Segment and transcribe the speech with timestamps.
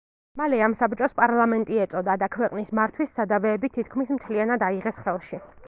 [0.39, 5.45] მალე ამ საბჭოს პარლამენტი ეწოდა და ქვეყნის მართვის სადავეები თითქმის მთლიანად აიღეს ხელში.